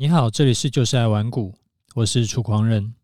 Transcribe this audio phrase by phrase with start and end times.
[0.00, 1.56] 你好，这里是就是爱玩股，
[1.96, 2.94] 我是楚狂人。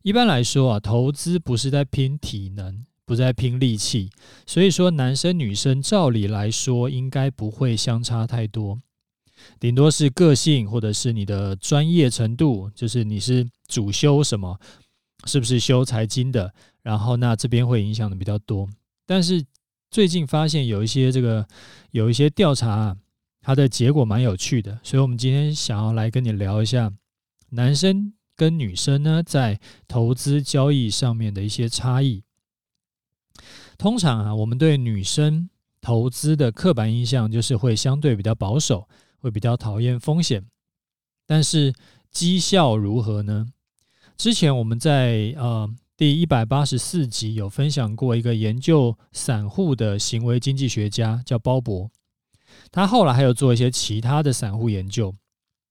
[0.00, 4.08] 一般来说啊，投资不是在拼体能，不是在拼力气，
[4.46, 8.80] 所以说男生女生照理来说应该不会相差太多，
[9.60, 14.58] 顶多是个性或者是你的专业程度，就是你是主修什么，
[15.26, 16.50] 是不是修财经的，
[16.82, 18.66] 然后那这边会影响的比较多。
[19.04, 19.44] 但是
[19.90, 21.46] 最近发现有一些这个
[21.90, 22.96] 有一些调查啊。
[23.46, 26.92] 它的结果蛮有趣的，所以我们今天想要来跟你聊一下
[27.50, 32.24] 男生跟女生呢在投资交易上面的一些差异。
[33.78, 35.48] 通常啊，我们对女生
[35.80, 38.88] 投资的刻板印象就是会相对比较保守，
[39.20, 40.44] 会比较讨厌风险。
[41.24, 41.72] 但是
[42.10, 43.46] 绩效如何呢？
[44.16, 51.88] 之前我们在呃第一百八十四集有分享过一个研究散户的行为经济学家，叫鲍勃。
[52.70, 55.14] 他后来还有做一些其他的散户研究，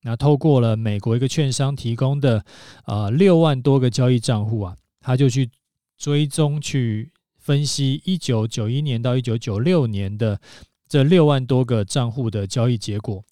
[0.02, 2.44] 那透过了美国一个券商提供的
[2.86, 5.50] 呃六万多个交易账户啊，他就去
[5.97, 10.39] 追踪去分析一九九一年到一九九六年的
[10.88, 13.23] 这六万多个账户的交易结果，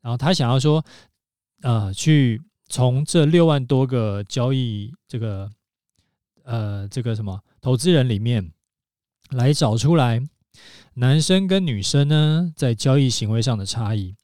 [0.00, 0.84] 然后他想要说，
[1.62, 5.50] 呃，去从这六万多个交易这个
[6.44, 8.52] 呃这个什么投资人里面
[9.30, 10.22] 来找出来。
[10.94, 14.16] 男生跟女生呢，在交易行为上的差异，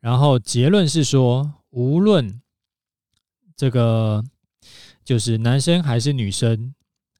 [0.00, 2.40] 然后结论是说，无论
[3.56, 4.22] 这个
[5.02, 6.74] 就是男生还是女生，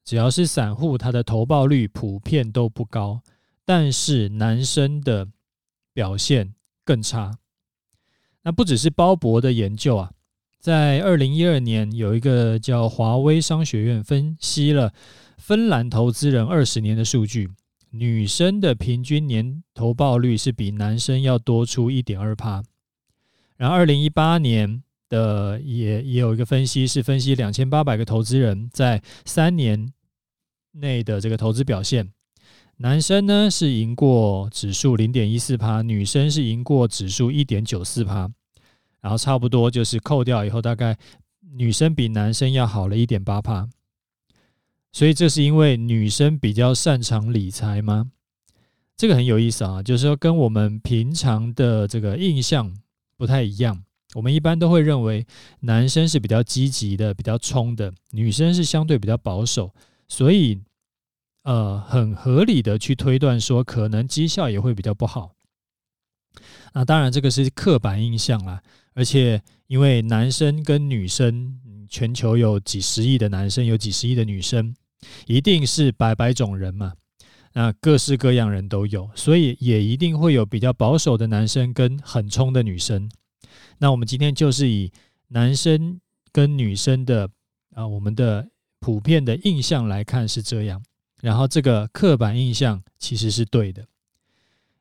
[0.05, 3.23] 只要是散户，他的投报率普遍都不高，
[3.65, 5.27] 但是男生的
[5.93, 7.39] 表现更差。
[8.43, 10.13] 那不只是鲍勃的研究啊，
[10.61, 14.93] 在二零一二年，有一个叫华威商学院分析了
[15.37, 17.51] 芬兰投资人二十年的数据。
[17.99, 22.63] 女生的平均年投报率是比男生要多出一点二趴，
[23.57, 29.93] 然后二零一八年的也也有一个分析，是分析两千八百个投资人在三年
[30.73, 32.11] 内的这个投资表现，
[32.77, 38.31] 男生呢是赢过指数零点一四趴，女生是赢过指数一点九四趴，
[39.01, 40.97] 然后差不多就是扣掉以后，大概
[41.55, 43.69] 女生比男生要好了一点八趴。
[44.97, 48.13] 所以这是因为女生比较擅长理财吗？
[48.97, 52.75] 这个很有意思啊，就是说跟我们平常的这个印象
[53.19, 53.85] 不太一样。
[54.15, 55.27] 我们一般都会认为
[55.61, 59.71] 男生是比较积极的、比较冲的，女生是相对比较保守。
[60.09, 60.63] 所以，
[61.43, 65.35] 呃，很合理的去推断说，可能绩效也会比较不好。
[66.73, 68.63] 那当然，这个是刻板印象啦。
[68.95, 74.75] 而且，因为男生跟女生，全球有几十亿的男生，有几十亿的女生。
[75.27, 76.95] 一定是百百种人嘛，
[77.53, 83.11] 那各式各样人都有，所以也一定会有比较保守的男生跟很冲的女生。
[83.79, 84.93] 那我们今天就是以
[85.29, 86.01] 男生
[86.33, 87.29] 跟女生的
[87.75, 88.49] 啊，我们的
[88.81, 90.83] 普遍的印象来看是这样，
[91.21, 93.87] 然后这个刻板印象其实是对的。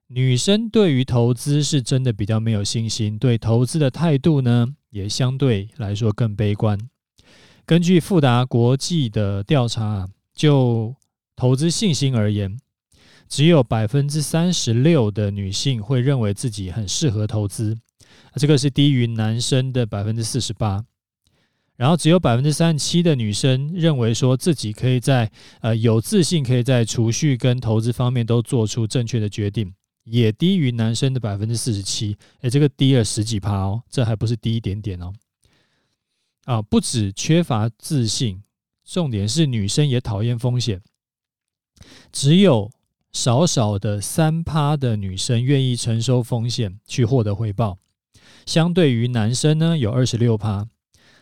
[0.07, 6.77] 女生对于投资是真的比较没有信心，对投资的态度呢，也相对来说更悲观。
[7.65, 10.95] 根据富达国际的调查，就
[11.35, 12.59] 投资信心而言，
[13.27, 17.75] 只有百分之三十六的女性会认为自己很适合投资，
[18.35, 20.85] 这个是低于男生的百分之四十八。
[21.75, 32.15] 然后只有百分之三十七的女生认为说自己可以在呃有自信可以在储蓄跟投资方面都做出正确的决定，也低于男生的百分之四十七。
[32.41, 35.11] 诶，这个低了十几趴哦，这还不是低一点点哦。
[36.45, 38.41] 啊，不止缺乏自信，
[38.83, 40.81] 重点是女生也讨厌风险。
[42.11, 42.72] 只有
[43.11, 47.78] 少少的三趴的女生愿意承受风险去获得回报，
[48.45, 50.67] 相对于男生呢，有二十六趴，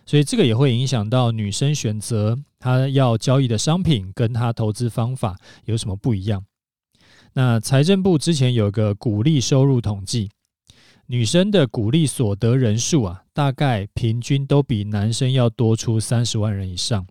[0.05, 6.45] 所以这个也会影响到女生选择她要交易的商品跟她投资方法有什么不一样。
[7.33, 10.29] 那财政部之前有个鼓励收入统计。
[11.07, 17.05] 女生的股利所得人数啊，大概平均都比男生要多出三十万人以上。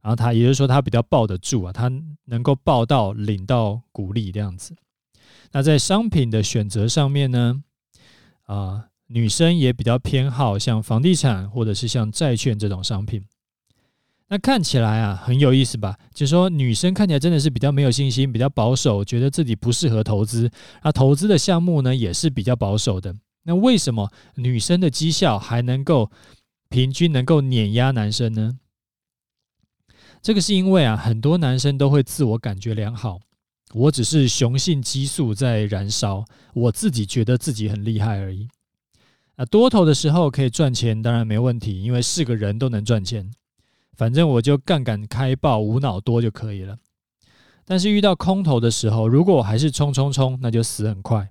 [0.00, 1.90] 然后他也就是说，他比较抱得住啊，他
[2.24, 4.74] 能够抱到领到股利这样子。
[5.52, 7.62] 那在商品的选择上面呢，
[8.44, 13.22] 啊，女生也比较偏好像房地产或者是像债券这种商品。
[14.32, 15.98] 那看起来啊，很有意思吧？
[16.14, 20.48] 就是说，女生看起来真的是比较没有信心，比较保守，觉得自己不适合投资。
[20.84, 23.12] 那投资的项目呢，也是比较保守的。
[23.42, 26.12] 那为什么女生的绩效还能够
[26.68, 28.58] 平均能够碾压男生呢？
[30.22, 33.18] 这个是因为啊，很多男生都会自我感觉良好，
[33.74, 36.24] 我只是雄性激素在燃烧，
[36.54, 38.46] 我自己觉得自己很厉害而已。
[39.34, 43.28] 啊，多头的时候可以赚钱，当然没问题，因为是个人都能赚钱。
[44.00, 46.78] 反正我就杠杆开爆，无脑多就可以了。
[47.66, 51.30] 但是遇到空头的时候，如果我还是冲冲冲，那就死很快。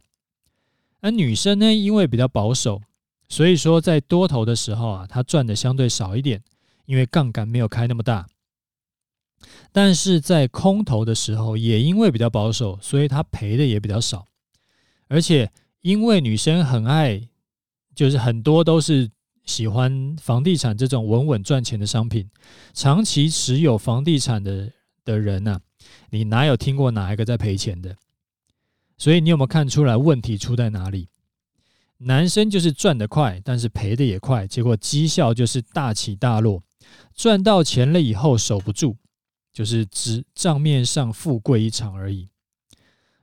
[1.01, 2.80] 而女生呢，因为比较保守，
[3.27, 6.44] 所以说在多头的时候啊，她赚的相对少一点，
[6.86, 8.27] 因为杠杆没有开那么大。
[9.71, 14.27] 但是在空头的时候，也因为比较保守，所以她赔的也比较少。
[15.07, 15.51] 而且
[15.81, 17.27] 因为女生很爱。
[17.95, 19.10] 就是很多都是
[19.49, 22.29] 喜欢房地产这种稳稳赚钱的商品，
[22.71, 24.71] 长期持有房地产的
[25.03, 25.59] 的人呢、
[26.11, 27.97] 你哪有听过哪一个在赔钱的？
[28.95, 31.09] 所以你有没有看出来问题出在哪里？
[31.97, 36.61] 男生就是赚得快，但是赔的也快，结果绩效就是大起大落，
[37.15, 38.97] 赚到钱了以后守不住，
[39.51, 42.29] 就是只账面上富贵一场而已。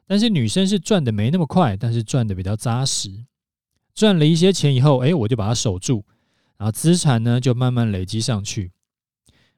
[0.09, 3.25] 但是女生是赚的没那么快，但是赚的比较扎实。
[3.95, 6.05] 赚了一些钱以后，哎，我就把它守住，
[6.59, 8.73] 然后资产呢就慢慢累积上去。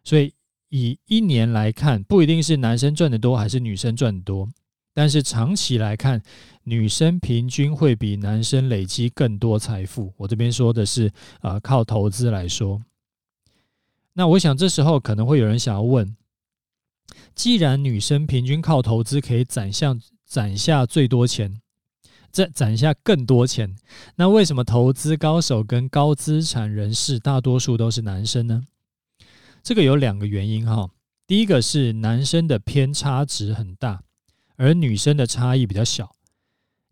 [0.02, 0.32] 所以
[0.70, 4.48] 以一年来看，不一定是男生赚的多还是女生赚的多，
[4.94, 6.22] 但是长期来看，
[6.64, 10.12] 女生平均会比男生累积更多财富。
[10.16, 12.82] 我这边说的是啊、靠投资来说。
[14.14, 16.16] 那我想这时候可能会有人想要问：
[17.34, 21.60] 既然女生平均靠投资可以攒下攒下最多钱？
[22.30, 23.74] 再攒下更多钱，
[24.16, 28.62] 那为什么投资高手跟高资产人士大多数都是男生呢？
[29.62, 30.90] 这个有两个原因哈。
[31.26, 34.02] 第一个是男生的偏差值很大，
[34.56, 36.14] 而女生的差异比较小。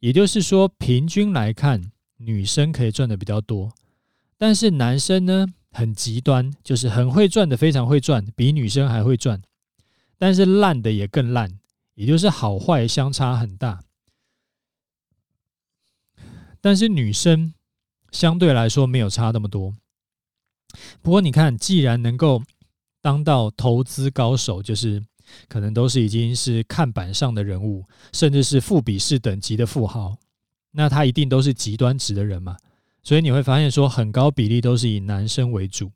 [0.01, 3.73] 也就是说，平均来看，女生可以赚的比较多，
[4.37, 9.41] 但是男生呢很极端，就是很会赚的非常会赚，比女生还会赚，
[10.19, 11.59] 但是烂的也更烂，
[11.95, 13.81] 也就是好坏相差很大。
[16.67, 17.55] 但是女生
[18.11, 19.73] 相对来说没有差那么多。
[21.01, 22.43] 不过你看，既然能够
[23.01, 25.01] 当到投资高手，就是
[25.47, 30.17] 可能都是已经是看板上的人物，甚至是富比士等级的富豪，
[30.73, 32.57] 那他一定都是极端值的人嘛。
[33.05, 35.93] 所以你会发现说，很高比例都是以男生为主。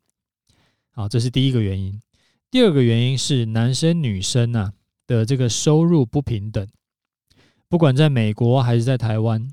[0.91, 2.01] 好，这是第一个原因。
[2.49, 4.71] 第二个原因是男生女生啊
[5.05, 6.65] 的这个收入不平等，
[7.67, 9.49] 不管在美国还是在台湾。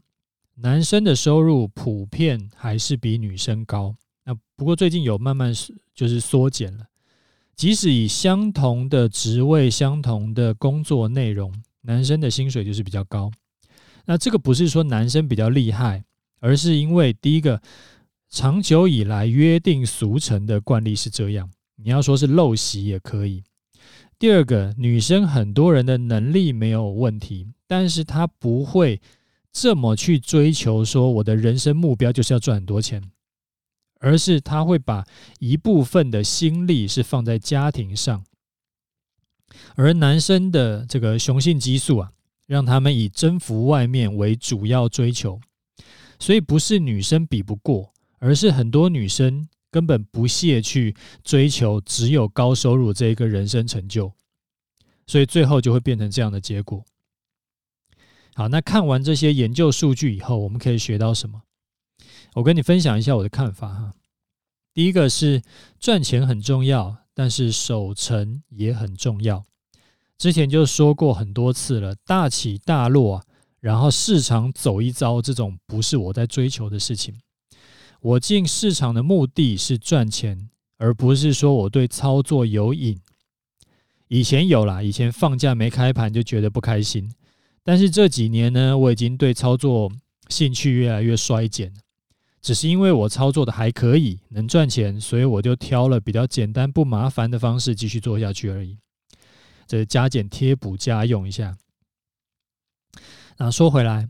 [0.60, 3.94] 男生的收入普遍还是比女生高，
[4.24, 5.54] 那不过最近有慢慢
[5.94, 6.84] 就是缩减了。
[7.54, 13.30] 即使以相同的职位、相同的工作内容，男生的薪水就是比较高。
[14.06, 16.02] 那这个不是说男生比较厉害，
[16.40, 17.62] 而是因为第一个，
[18.28, 21.48] 长久以来约定俗成的惯例是这样。
[21.76, 23.44] 你要说是陋习也可以。
[24.18, 29.00] 第二个，女生很多人的能力没有问题，但是她不会。
[29.52, 33.02] 这么去追求说我的人生目标就是要赚很多钱，
[34.00, 35.04] 而是他会把
[35.40, 38.24] 一部分的心力是放在家庭上，
[39.74, 42.12] 而男生的这个雄性激素啊，
[42.46, 45.40] 让他们以征服外面为主要追求，
[46.18, 54.12] 所以不是女生比不过，而是很多女生根本不屑去追求只有高收入这一个人生成就，
[55.06, 56.84] 所以最后就会变成这样的结果。
[58.38, 61.42] 好，那看完这些研究数据以后，我们可以学到什么？
[62.34, 63.92] 我跟你分享一下我的看法哈。
[64.72, 65.42] 第一个是
[65.80, 69.44] 赚钱很重要，但是守成也很重要。
[70.16, 73.24] 之前就说过很多次了，大起大落，
[73.58, 77.20] 然后市场走一遭，这种不是我在追求的事情。
[78.00, 83.00] 我进市场的目的是赚钱，而不是说我对操作有瘾。
[84.06, 87.12] 以前有啦，以前放假没开盘就觉得不开心。
[87.62, 89.92] 但是这几年呢，我已经对操作
[90.28, 91.72] 兴趣越来越衰减。
[92.40, 98.78] 只是因为我操作的还可以，能赚钱，所以我就挑了比较简单不麻烦的方式继续做下去而已。
[99.66, 101.58] 这加减贴补家用一下。
[103.38, 104.08] 那说回来，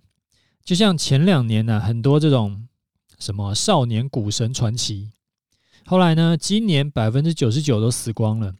[0.62, 2.68] 就像前两年呢，很多这种
[3.18, 5.10] 什么少年股神传奇，
[5.86, 8.54] 后来呢，今年百分之九十九都死光了。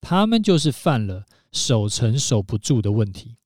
[0.00, 3.36] 他们就是犯了守成守不住的问题。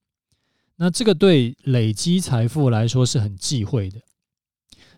[0.76, 4.00] 那这个对累积财富来说是很忌讳的，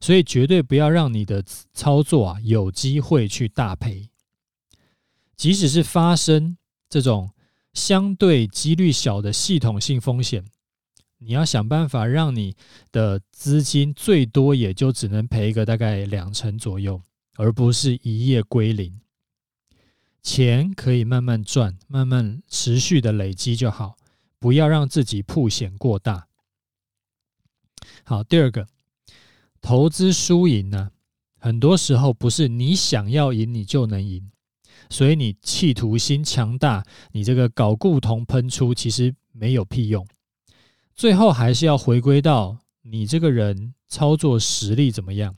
[0.00, 4.10] 所以绝对不要让你的操作啊有机会去大赔。
[5.36, 6.56] 即使是发生
[6.88, 7.30] 这种
[7.72, 10.44] 相对几率小的系统性风险，
[11.18, 12.56] 你要想办法让你
[12.90, 17.00] 的资金最多也就只能赔个大概两成左右，
[17.36, 19.00] 而不是一夜归零。
[20.24, 23.97] 钱可以慢慢赚，慢慢持续的累积就好。
[24.38, 26.28] 不要让自己曝险过大。
[28.04, 28.66] 好，第二个，
[29.60, 30.90] 投资输赢呢，
[31.38, 34.30] 很多时候不是你想要赢你就能赢，
[34.90, 40.06] 所以你企图心强大，你这个搞固同喷出其实没有屁用，
[40.94, 45.36] 最后还是要回归到你这个人操作实力怎么样，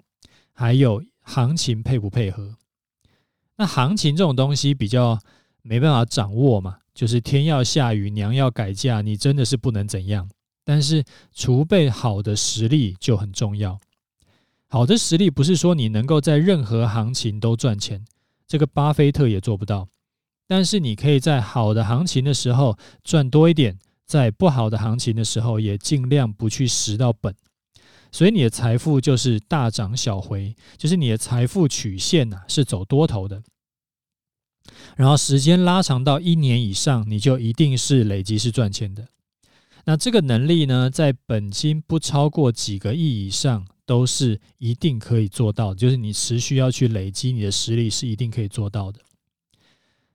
[0.52, 2.57] 还有行情配不配合。
[3.57, 5.19] 那行情这种东西比较
[5.62, 10.28] 没办法掌握嘛，就是天要下雨娘要改嫁，你真的是不能怎样。
[10.64, 11.04] 但是
[11.35, 13.80] 储备好的实力就很重要。
[14.68, 18.04] 好的实力不是说你能够在任何行情都赚钱，
[18.47, 19.88] 这个巴菲特也做不到。
[20.47, 27.35] 但是你可以在好的行情的时候赚多一点，在不好的行情的时候也尽量不去蚀到本。
[28.12, 33.40] 所以你的财富就是大涨小回，就是你的财富曲线呐是走多头的。
[34.96, 39.08] 然后时间拉长到一年以上，你就一定是累积是赚钱的。
[39.84, 43.66] 那这个能力呢，在本金不超过几个亿以上。
[43.86, 49.00] 都是一定可以做到，就是你持续要去累积你的实力，是一定可以做到的。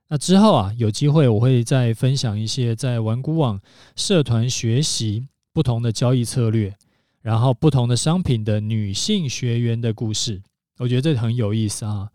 [0.07, 3.59] 那之后啊，有机会我会再分享一些在玩股网
[3.97, 6.73] 社团学习不同的交易策略，
[7.21, 10.41] 然后不同的商品的女性学员的故事，
[10.77, 12.09] 我觉得这很有意思啊。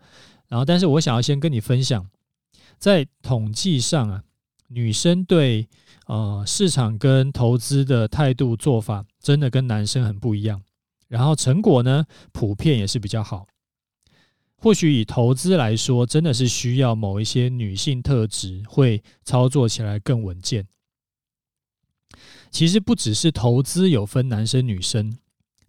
[0.48, 2.06] 然后，但是我想要先跟你分享，
[2.80, 4.24] 在统计上啊，
[4.68, 5.68] 女生对
[6.06, 10.62] 呃市场跟投资的态度做法，真的跟男生很不一样。
[11.06, 13.46] 然后成果呢，普遍也是比较好。
[14.56, 20.66] 或许以投资来说，真的是需要某一些女性特质，会操作起来更稳健。
[22.50, 25.18] 其实不只是投资有分男生女生，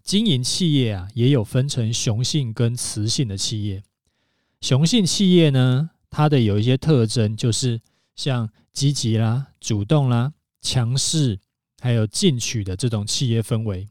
[0.01, 3.84] 经营企业啊，也有分成雄性跟雌性的企业。
[4.62, 7.82] 雄性企业呢，它的有一些特征，就是
[8.15, 11.39] 像积极啦、主动啦、强势，
[11.80, 13.89] 还有进取的这种企业氛围。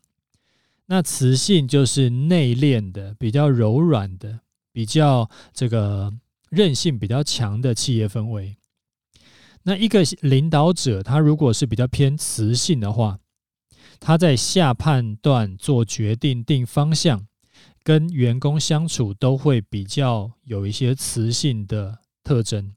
[0.87, 6.13] 那雌性就是内敛的，比较柔软的，比较这个
[6.51, 8.57] 韧性比较强的企业氛围。
[9.63, 13.19] 那一个领导者，他如果是比较偏雌性的话，
[14.01, 17.27] 他在下判断、做决定、定方向，
[17.83, 22.75] 跟员工相处都会比较有一些雌性的特征，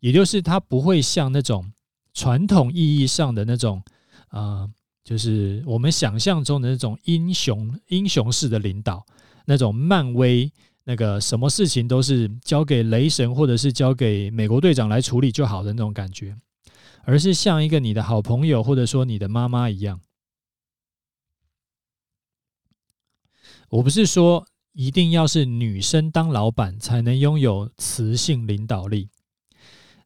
[0.00, 1.72] 也就是他不会像那种
[2.12, 3.82] 传统意义上的那种
[4.28, 4.40] 啊。
[4.40, 4.70] 呃
[5.02, 9.04] 就是我们想象中的那种英雄英雄式的领导，
[9.44, 10.52] 那种漫威
[10.84, 16.36] 那个什么事情都是交给雷神或者是交给美国队长来处理就好的那种感觉，
[17.02, 20.00] 而是像一个你的好朋友或者说你的妈妈一样。
[23.70, 29.08] 我不是说一定要是女生当老板才能拥有雌性领导力，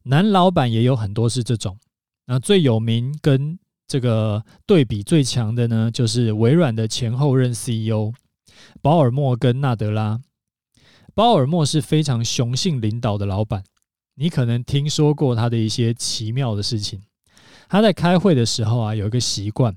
[0.05, 1.79] 男老板也有很多是这种。
[2.27, 8.13] 那最有名跟这个对比最强的呢，就是微软的前后任 CEO
[8.81, 10.21] 鲍尔默跟纳德拉。
[11.15, 13.63] 鲍尔默是非常雄性领导的老板，
[14.15, 17.03] 你可能听说过他的一些奇妙的事情。
[17.69, 19.75] 他在开会的时候啊，有一个习惯，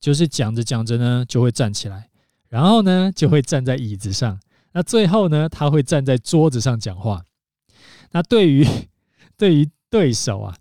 [0.00, 2.08] 就是讲着讲着呢，就会站起来，
[2.48, 4.38] 然后呢，就会站在椅子上，
[4.72, 7.24] 那最后呢，他会站在桌子上讲话。
[8.10, 8.66] 那对于
[9.36, 10.56] 对于对手啊，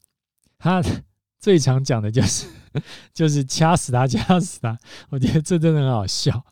[0.58, 0.82] 他
[1.40, 2.48] 最常讲的就是。
[3.12, 4.78] 就是掐死他，掐死他！
[5.10, 6.46] 我觉得这真的很好笑。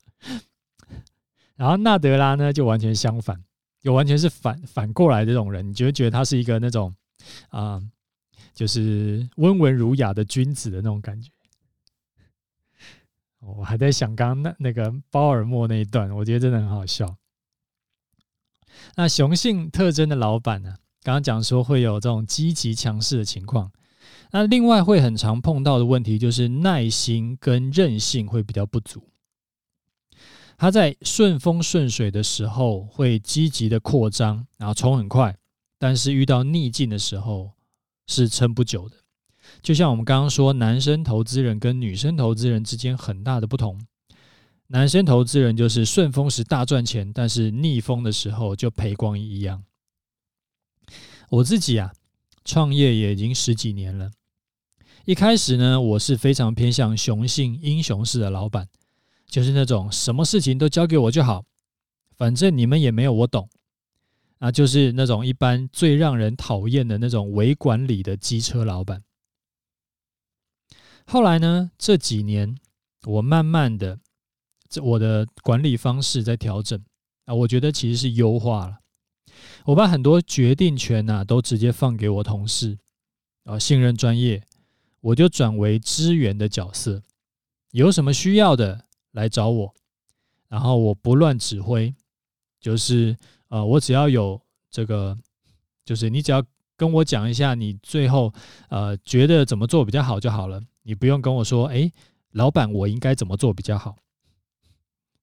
[1.56, 3.40] 然后纳德拉呢，就完全相反，
[3.80, 6.92] 就完全是反反过来的这种人，你就会觉得他是一个那种
[7.50, 7.80] 啊、
[8.56, 11.30] 就是温文儒雅的君子的那种感觉。
[13.46, 17.16] 我还在想刚刚那那个鲍尔默那一段，我觉得真的很好笑。
[18.96, 23.72] 那雄性特征的老板呢，刚刚讲说会有这种积极强势的情况。
[24.32, 29.10] 那另外会很常碰到的问题就是耐心跟韧性会比较不足。
[30.58, 35.38] 他在顺风顺水的时候会积极的扩张，然后冲很快，
[35.78, 37.52] 但是遇到逆境的时候
[38.08, 38.98] 是撑不久的。
[39.62, 43.80] 就像我们刚刚说，男生投资人跟女生投资人之间很大的不同。
[44.68, 49.64] 男生投资人就是顺风时大赚钱，但是逆风的时候就赔光一样。
[51.30, 51.92] 我自己啊，
[52.44, 54.12] 创业也已经十几年了。
[55.06, 58.68] 一开始呢，我是非常偏向雄性英雄式的老板，
[59.28, 61.46] 就是那种什么事情都交给我就好，
[62.18, 63.48] 反正你们也没有我懂，
[64.40, 69.04] 啊，就是那种一般最让人讨厌的那种伪管理的机车老板。
[71.06, 72.58] 后来呢，这几年
[73.06, 74.00] 我慢慢的，
[74.70, 76.84] 这我的管理方式在调整
[77.26, 78.80] 啊，我觉得其实是优化了，
[79.66, 82.78] 我把很多决定权呐都直接放给我同事，
[83.44, 84.44] 啊，信任专业。
[85.02, 87.04] 我就转为支援的角色，
[87.70, 89.76] 有什么需要的来找我，
[90.48, 91.94] 然后我不乱指挥，
[92.60, 93.16] 就是
[93.50, 95.16] 呃，我只要有这个，
[95.86, 96.44] 就是你只要
[96.76, 98.34] 跟我讲一下你最后
[98.70, 101.92] 呃觉得怎么做比较好就好了，你不用跟我说，哎，
[102.32, 103.96] 老板我应该怎么做比较好。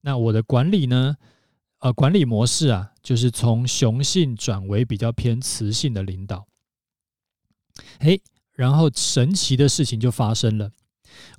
[0.01, 1.15] 那我的管理呢，
[1.79, 6.45] 呃，管理模式啊，就是从雄性转为比较偏雌性的领导。
[8.01, 10.69] 嘿，然后神奇的事情就发生了，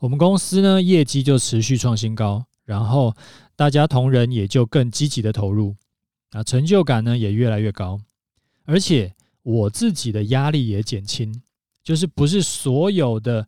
[0.01, 3.15] 我们公司呢业绩就持续创新高，然后
[3.55, 5.77] 大家同仁也就更积极的投入，
[6.31, 8.01] 啊，成就感呢也越来越高，
[8.65, 11.43] 而且我自己的压力也减轻，
[11.83, 13.47] 就是不是所有的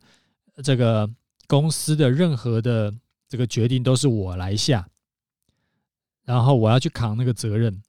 [0.63, 1.09] 这个
[1.47, 2.93] 公司的任何的
[3.29, 4.87] 这个决定都是我来下，
[6.23, 7.81] 然后我要去扛那个责任。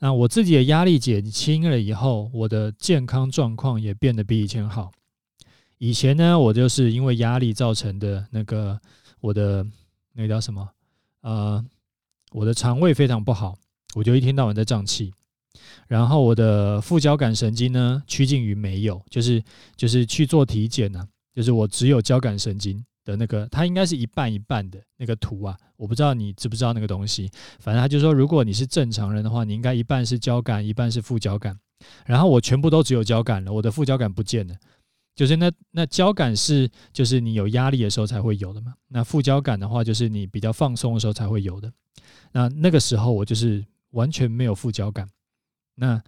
[0.00, 4.90] 那我自己的压力减轻了以后，我的健康状况也变得比以前好。
[5.76, 8.80] 以前呢，我就是因为压力造成的那个
[9.20, 9.66] 我的
[10.12, 10.68] 那个叫什么？
[11.20, 11.64] 呃，
[12.32, 13.58] 我的肠胃非常不好，
[13.94, 15.12] 我就一天到晚在胀气。
[15.86, 19.42] 然后我的副交感神经呢，趋近于没有，就是
[19.76, 21.06] 就是去做体检呢，
[21.40, 22.84] 就是我只有交感神经。
[23.02, 27.30] 的那个，它应该是一半一半的那个图啊，我不知道你知不知道那个东西。
[27.58, 31.58] 反正他就说，如果你是正常人的话，你应该一半是交感，一半是副交感。
[32.04, 34.54] 然后我全部都只有交感了，我的副交感不见了。
[35.16, 38.74] 就是那那交感是就是你有压力的时候才会有的嘛。
[38.88, 41.72] 那副交感的话，就是你比较放松的时候才会有的。
[42.32, 45.08] 那那个时候我就是完全没有副交感。
[45.74, 46.00] 那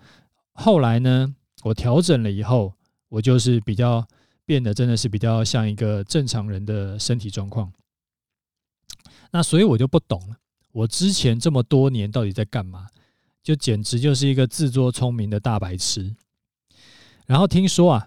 [0.52, 1.34] 后来呢，
[1.64, 2.74] 我调整了以后，
[3.08, 4.06] 我就是比较。
[4.44, 7.72] 变得真的是比较像一个正常人的身体状况，
[9.30, 10.36] 那所以我就不懂了，
[10.72, 12.88] 我之前这么多年到底在干嘛？
[13.42, 16.14] 就简直就是一个自作聪明的大白痴。
[17.26, 18.06] 然后听说啊，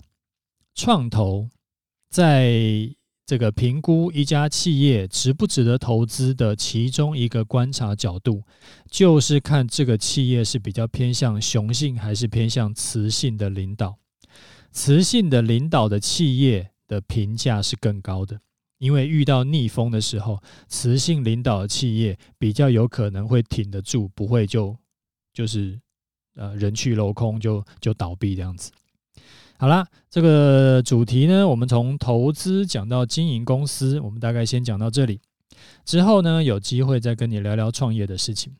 [0.73, 1.49] 创投
[2.09, 2.93] 在
[3.25, 8.43] 这个评估一家企业值不值得投资的其中一个观察角度，
[8.89, 13.97] 就是看这个企业是比较偏向雄性还是偏向雌性的领导。
[14.75, 18.41] 雌性的领导的企业的评价是更高的，
[18.77, 24.75] 因为遇到逆风的时候，雌性领导的企业比较有可能会挺得住，不会就
[25.33, 25.79] 就是
[26.35, 28.69] 呃人去楼空就就倒闭这样子。
[29.57, 35.21] 好啦，这个主题呢，我们从投资讲到经营公司，我们大概先讲到这里。
[35.85, 38.53] 之后呢，有机会再跟你聊聊创业的事情。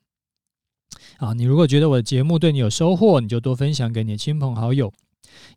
[1.18, 4.94] 好，你如果觉得我的节目对你有收获，你就多分享给你的亲朋好友。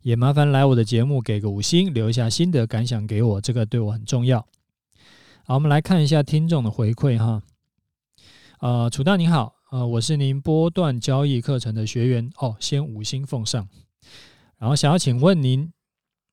[0.01, 4.45] 也麻烦来我的节目给个五星，留下心得感想给我，这个对我很重要。
[5.45, 7.41] 好，我们来看一下听众的回馈哈。
[8.59, 13.67] 呃，楚大您好，呃，我是您波段交易课程的学员哦，先五星奉上。
[14.57, 15.71] 然后想要请问您，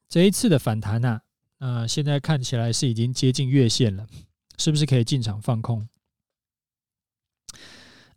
[0.09, 1.21] 这一次的反弹呐、啊，
[1.59, 4.07] 呃，现在看起来是已经接近月线了，
[4.59, 5.89] 是不是可以进场放空？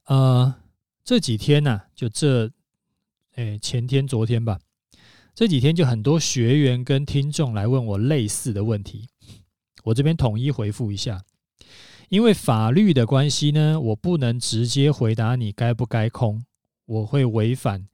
[0.05, 0.55] 呃，
[1.03, 2.51] 这几天呢、就这，
[3.35, 4.59] 哎，前天、昨天吧。
[5.39, 9.07] 这几天就很多学员跟听众来问我类似的问题，
[9.85, 11.23] 我这边统一回复一下。
[12.09, 16.43] 因为法律的关系呢，我不能直接回答你该不该空，
[16.85, 17.87] 我会违反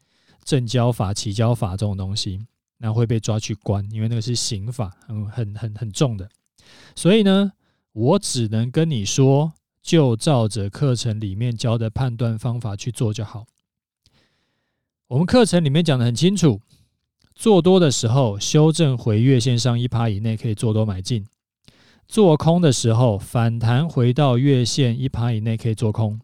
[0.44, 2.48] 证交法、起交法这种东西，
[2.80, 6.28] 那会被抓去关，因为那个是刑法，很很很很重的。
[6.96, 7.52] 所以呢，
[7.92, 9.54] 我只能跟你说，
[9.84, 13.46] 就照着课程里面教的判断方法去做就好。
[15.10, 16.60] 我们课程里面讲得很清楚。
[17.36, 21.24] 做多的时候，修正回月线上一趴以内可以做多买进；
[22.08, 26.20] 做空的时候，反弹回到月线一趴以内可以做空。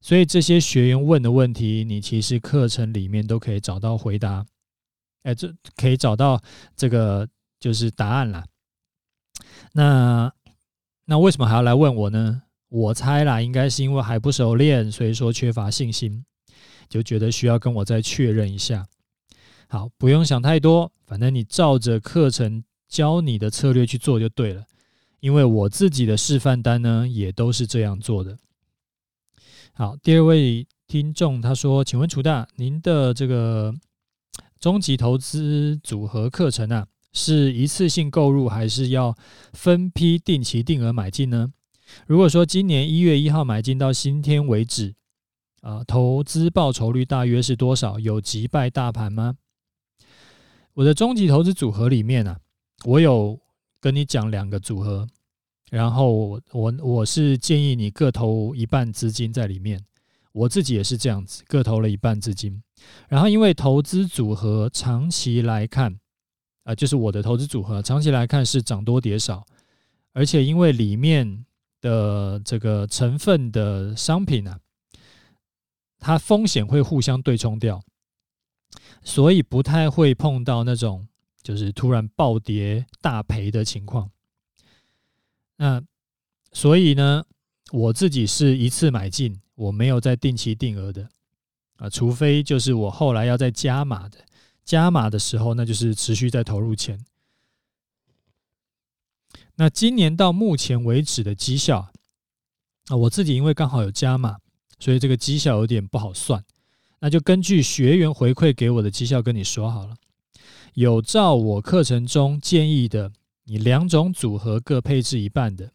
[0.00, 4.46] 所以这些学员问的问题，你其实课程里面都可以找到回答。
[5.24, 6.40] 哎，这可以找到
[6.76, 7.28] 这个
[7.58, 8.46] 就是答案啦。
[9.72, 10.32] 那
[11.06, 12.42] 那为什么还要来问我呢？
[12.68, 16.24] 我猜啦，应该是因为还不熟练，所以说缺乏信心，
[16.88, 18.86] 就觉得需要跟我再确认一下。
[19.68, 24.64] 好，不用想太多，反正你照着课程教你的策略去做就对了。
[25.20, 28.38] 因为我自己的示范单呢，也都是这样做的。
[29.72, 33.74] 好，第二位听众他说：“请问楚大，您的这个
[34.60, 39.16] 终极投资组合课程啊，是一次性购入，还是要
[39.52, 41.52] 分批定期定额买进呢？
[42.06, 44.94] 如果说今年一月一号买进到今天为止，
[45.62, 47.98] 啊，投资报酬率大约是多少？
[47.98, 49.34] 有击败大盘吗？”
[50.76, 52.40] 我的终极投资组合里面呢、啊，
[52.84, 53.40] 我有
[53.80, 55.08] 跟你讲两个组合，
[55.70, 59.82] 然后我我我是建议你各投一半资金在里面，
[60.32, 62.62] 我自己也是这样子，各投了一半资金。
[63.08, 65.98] 然后因为投资组合长期来看，
[66.64, 69.46] 啊、就是我的投资组合长期来看是涨多跌少，
[70.12, 71.46] 而且因为里面
[71.80, 74.60] 的这个成分的商品呢、啊，
[75.98, 77.82] 它风险会互相对冲掉，
[79.06, 81.06] 所以不太会碰到那种
[81.40, 84.10] 就是突然暴跌大赔的情况。
[85.56, 85.80] 那
[86.52, 87.24] 所以呢，
[87.70, 91.08] 我自己是一次买进，我没有再定期定额的
[91.76, 94.18] 啊，除非就是我后来要再加码的，
[94.64, 96.98] 加码的时候那就是持续在投入钱。
[99.54, 101.92] 那今年到目前为止的绩效
[102.88, 104.38] 啊，我自己因为刚好有加码，
[104.80, 106.44] 所以这个绩效有点不好算。
[107.06, 109.94] 那就根据学员回馈给我的绩效跟你说好了，
[110.74, 113.12] 有照我课程中建议的，
[113.44, 115.70] 你两种组合各配置一半的。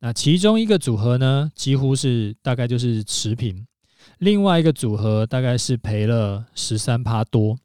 [0.00, 3.66] 那其中一个组合呢，几乎是大概就是持平，
[4.18, 7.56] 另外一个组合大概是赔了十三趴多，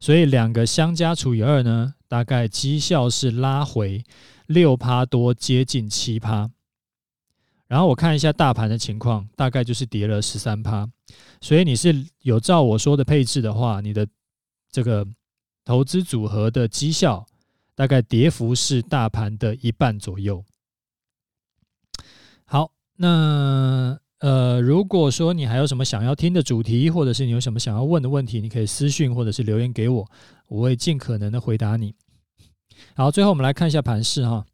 [0.00, 4.02] 所以两个相加除以二呢，大概绩效是拉回。
[4.46, 6.50] 六趴多，接近七趴。
[7.72, 10.86] 然后我看一下大盘的情况，大概就是跌了十三趴。
[11.40, 14.06] 所以你是有照我说的配置的话，你的
[14.70, 15.06] 这个
[15.64, 17.24] 投资组合的绩效
[17.74, 20.44] 大概跌幅是大盘的一半左右。
[22.44, 30.06] 好，那呃，如果说你还有什么想要听的主题，或者是你有什么想要问的问题，你可以私讯或者是留言给我，
[30.46, 31.94] 我会尽可能的回答你。
[32.94, 34.44] 好，最后我们来看一下盘势哈。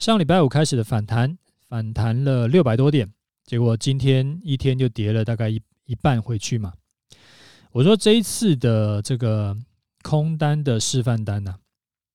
[0.00, 1.38] 上礼拜五开始的反弹，
[1.70, 3.08] 反弹了六百多点，
[3.46, 6.74] 结果今天一天就跌了大概一一半回去嘛。
[7.70, 9.56] 我说这一次的这个
[10.02, 11.54] 空单的示范单呐，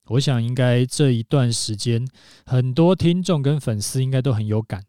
[0.08, 2.06] 我想应该这一段时间
[2.46, 4.84] 很多听众跟粉丝应该都很有感。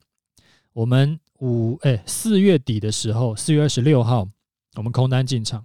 [0.72, 4.29] 我们五哎四月底的时候，四月二十六号，
[4.74, 5.64] 我们空单进场，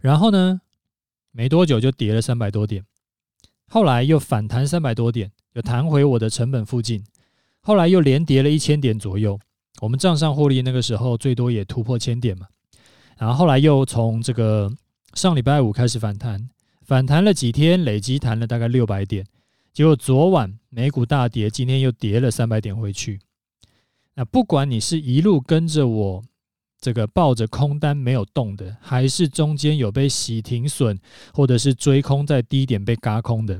[0.00, 0.60] 然后呢，
[1.30, 2.84] 没多久就跌了三百多点。
[3.68, 7.04] 后来又反弹三百多点，又弹回我的成本附近。
[7.64, 9.36] 后来又连跌了一千点左右，
[9.80, 12.46] 我们账上获利那个时候最多也突破千点嘛。
[13.18, 14.70] 然后后来又从这个
[15.14, 16.48] 上礼拜五开始反弹，
[16.82, 19.26] 反弹了几天，累积弹了大概六百点。
[19.72, 23.18] 结果昨晚美股大跌，今天又跌了三百点回去。
[24.14, 26.24] 那不管你是一路跟着我。
[26.80, 30.98] 这个抱着空单没有动的，还是中间有被洗停损，
[31.32, 33.58] 或者是追空在低点被嘎空的，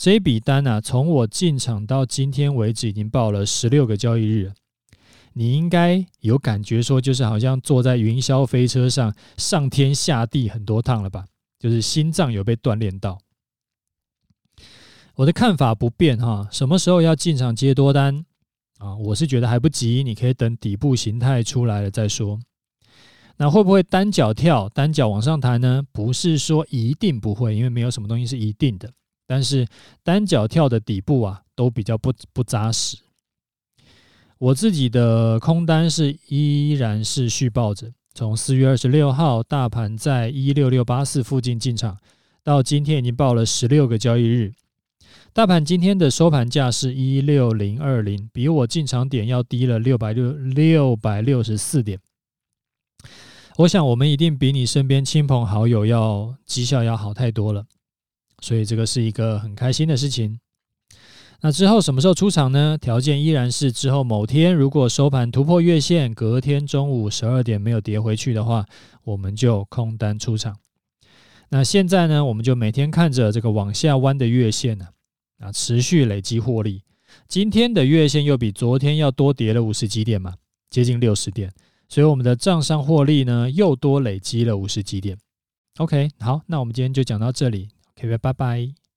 [0.00, 4.50] 这一笔单啊，从我进场到今天为止，已经报了十六个交易日。
[5.34, 11.26] 你应该有感觉说，就是好像坐在云霄飞车上上天下地很多趟了吧？
[11.58, 13.18] 就是心脏有被锻炼到。
[15.16, 18.24] 我的看法不变哈，什么时候要进场接多单？
[18.78, 22.40] 啊，我是觉得还不急，你可以等底部形态出来了再说。
[23.36, 25.82] 那会不会单脚跳、单脚往上弹呢？
[25.92, 28.90] 不是说一定不会，因为没有什么东西是一定的。
[29.30, 29.64] 但是
[30.02, 32.98] 单脚跳的底部啊，都比较不不扎实。
[34.38, 41.96] 我自己的空单是依然是续抱着，从四月二十六号大盘在一六六八四附近进场，
[42.42, 44.52] 到今天已经报了十六个交易日。
[45.32, 52.00] 大盘今天的收盘价是一六零二零，比我进场点要低了六百六六百六十四点。
[53.58, 57.66] 我想我们一定比你身边亲朋好友要绩效要好太多了，
[58.40, 60.38] 所以这个是一个很开心的事情。
[61.42, 62.76] 那之后什么时候出场呢？
[62.78, 68.66] 条件依然是之后某天如果收盘突破月线，隔天中午十二点没有跌回去的话，
[69.04, 70.56] 我们就空单出场。
[71.48, 74.86] 那现在呢，我们就每天看着这个往下弯的月线呢。
[75.38, 76.82] 啊，持续累积获利，
[77.26, 80.34] 今天的月线又比昨天要多跌了五十几点嘛，
[80.68, 81.50] 接近六十点，
[81.88, 85.16] 所以我们的账上获利呢又多累积了五十几点。
[85.78, 87.70] OK，好，那我们今天就讲到这里
[88.04, 88.89] ，OK，拜拜。